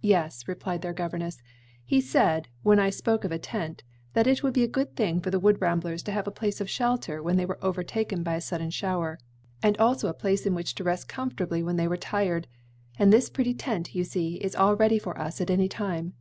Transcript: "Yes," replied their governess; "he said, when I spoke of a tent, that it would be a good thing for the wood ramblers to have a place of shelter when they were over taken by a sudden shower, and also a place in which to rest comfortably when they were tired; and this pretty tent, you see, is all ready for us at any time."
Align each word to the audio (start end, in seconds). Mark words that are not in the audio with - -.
"Yes," 0.00 0.48
replied 0.48 0.80
their 0.80 0.94
governess; 0.94 1.42
"he 1.84 2.00
said, 2.00 2.48
when 2.62 2.78
I 2.80 2.88
spoke 2.88 3.24
of 3.24 3.30
a 3.30 3.38
tent, 3.38 3.82
that 4.14 4.26
it 4.26 4.42
would 4.42 4.54
be 4.54 4.62
a 4.62 4.66
good 4.66 4.96
thing 4.96 5.20
for 5.20 5.30
the 5.30 5.38
wood 5.38 5.60
ramblers 5.60 6.02
to 6.04 6.12
have 6.12 6.26
a 6.26 6.30
place 6.30 6.62
of 6.62 6.70
shelter 6.70 7.22
when 7.22 7.36
they 7.36 7.44
were 7.44 7.62
over 7.62 7.82
taken 7.82 8.22
by 8.22 8.36
a 8.36 8.40
sudden 8.40 8.70
shower, 8.70 9.18
and 9.62 9.76
also 9.76 10.08
a 10.08 10.14
place 10.14 10.46
in 10.46 10.54
which 10.54 10.74
to 10.76 10.82
rest 10.84 11.08
comfortably 11.10 11.62
when 11.62 11.76
they 11.76 11.86
were 11.88 11.98
tired; 11.98 12.46
and 12.98 13.12
this 13.12 13.28
pretty 13.28 13.52
tent, 13.52 13.94
you 13.94 14.02
see, 14.02 14.36
is 14.36 14.54
all 14.56 14.76
ready 14.76 14.98
for 14.98 15.20
us 15.20 15.42
at 15.42 15.50
any 15.50 15.68
time." 15.68 16.14